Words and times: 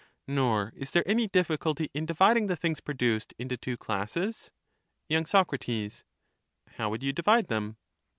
Nor 0.27 0.73
is 0.75 0.89
there 0.89 1.03
any 1.07 1.27
difficulty 1.27 1.91
in 1.93 2.07
dividing 2.07 2.47
the 2.47 2.55
things 2.55 2.79
pro 2.79 2.95
duced 2.95 3.35
into 3.37 3.55
two 3.55 3.77
classes. 3.77 4.49
y. 5.11 5.23
Sac. 5.25 5.49
How 6.77 6.89
would 6.89 7.03
you 7.03 7.13
divide 7.13 7.49
them 7.49 7.77